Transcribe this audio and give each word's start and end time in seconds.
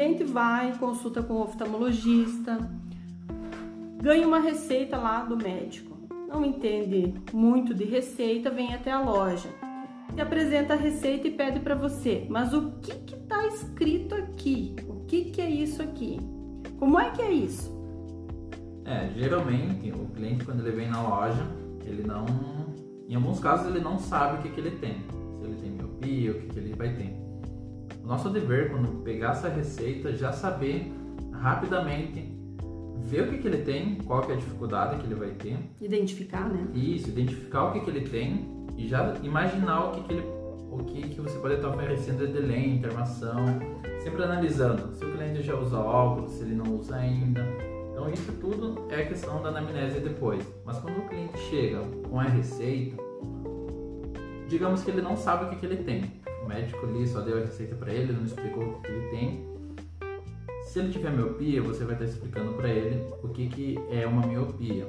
cliente 0.00 0.24
vai, 0.24 0.72
consulta 0.78 1.22
com 1.22 1.34
o 1.34 1.42
oftalmologista, 1.42 2.56
ganha 4.02 4.26
uma 4.26 4.38
receita 4.38 4.96
lá 4.96 5.22
do 5.22 5.36
médico. 5.36 5.94
Não 6.26 6.42
entende 6.42 7.12
muito 7.34 7.74
de 7.74 7.84
receita, 7.84 8.48
vem 8.48 8.72
até 8.72 8.90
a 8.90 9.02
loja. 9.02 9.50
E 10.16 10.20
apresenta 10.22 10.72
a 10.72 10.76
receita 10.76 11.28
e 11.28 11.30
pede 11.30 11.60
para 11.60 11.74
você, 11.74 12.26
mas 12.30 12.54
o 12.54 12.70
que 12.80 12.92
está 13.14 13.46
escrito 13.46 14.14
aqui? 14.14 14.74
O 14.88 15.04
que, 15.04 15.26
que 15.26 15.42
é 15.42 15.50
isso 15.50 15.82
aqui? 15.82 16.18
Como 16.78 16.98
é 16.98 17.10
que 17.10 17.20
é 17.20 17.32
isso? 17.32 17.70
É, 18.86 19.10
geralmente 19.14 19.92
o 19.92 20.06
cliente 20.14 20.46
quando 20.46 20.66
ele 20.66 20.74
vem 20.74 20.88
na 20.88 21.02
loja, 21.02 21.46
ele 21.84 22.04
não, 22.04 22.24
em 23.06 23.14
alguns 23.16 23.38
casos 23.38 23.66
ele 23.66 23.84
não 23.84 23.98
sabe 23.98 24.38
o 24.38 24.42
que, 24.42 24.48
que 24.48 24.60
ele 24.60 24.78
tem, 24.78 24.94
se 24.94 25.44
ele 25.44 25.56
tem 25.60 25.70
miopia, 25.72 26.30
o 26.30 26.34
que, 26.40 26.46
que 26.46 26.58
ele 26.58 26.74
vai 26.74 26.88
ter. 26.94 27.29
Nosso 28.10 28.28
dever 28.28 28.72
quando 28.72 29.04
pegar 29.04 29.30
essa 29.30 29.48
receita 29.48 30.12
já 30.12 30.32
saber 30.32 30.92
rapidamente 31.32 32.36
ver 33.02 33.22
o 33.22 33.30
que, 33.30 33.38
que 33.38 33.46
ele 33.46 33.58
tem, 33.58 33.98
qual 33.98 34.20
que 34.22 34.32
é 34.32 34.34
a 34.34 34.36
dificuldade 34.36 34.96
que 34.96 35.06
ele 35.06 35.14
vai 35.14 35.30
ter. 35.30 35.56
Identificar, 35.80 36.48
né? 36.48 36.66
Isso, 36.74 37.08
identificar 37.08 37.66
o 37.66 37.72
que, 37.72 37.78
que 37.78 37.88
ele 37.88 38.00
tem 38.00 38.66
e 38.76 38.88
já 38.88 39.14
imaginar 39.22 39.84
o 39.84 39.92
que, 39.92 40.02
que 40.02 40.12
ele 40.14 40.24
o 40.72 40.78
que, 40.78 41.02
que 41.02 41.20
você 41.20 41.38
pode 41.38 41.54
estar 41.54 41.68
oferecendo 41.68 42.26
de 42.26 42.38
lente, 42.40 42.84
armação, 42.84 43.44
sempre 44.02 44.24
analisando 44.24 44.92
se 44.96 45.04
o 45.04 45.12
cliente 45.12 45.42
já 45.42 45.54
usa 45.54 45.78
óculos, 45.78 46.32
se 46.32 46.42
ele 46.42 46.56
não 46.56 46.78
usa 46.78 46.96
ainda. 46.96 47.46
Então 47.92 48.10
isso 48.10 48.32
tudo 48.40 48.88
é 48.90 49.04
questão 49.04 49.40
da 49.40 49.50
anamnese 49.50 50.00
depois. 50.00 50.44
Mas 50.64 50.80
quando 50.80 50.98
o 50.98 51.08
cliente 51.08 51.38
chega 51.48 51.78
com 52.08 52.18
a 52.18 52.24
receita, 52.24 52.96
digamos 54.48 54.82
que 54.82 54.90
ele 54.90 55.00
não 55.00 55.16
sabe 55.16 55.44
o 55.44 55.48
que, 55.50 55.56
que 55.56 55.66
ele 55.66 55.84
tem. 55.84 56.18
Médico 56.50 56.84
ali 56.84 57.06
só 57.06 57.20
deu 57.20 57.38
a 57.38 57.40
receita 57.40 57.74
para 57.76 57.92
ele, 57.92 58.12
não 58.12 58.24
explicou 58.24 58.64
o 58.64 58.72
que, 58.74 58.82
que 58.82 58.92
ele 58.92 59.10
tem 59.10 59.50
se 60.70 60.78
ele 60.78 60.92
tiver 60.92 61.10
miopia, 61.10 61.60
você 61.60 61.84
vai 61.84 61.94
estar 61.94 62.04
explicando 62.04 62.52
para 62.52 62.68
ele 62.68 63.04
o 63.24 63.28
que, 63.28 63.48
que 63.48 63.76
é 63.90 64.06
uma 64.06 64.24
miopia. 64.24 64.86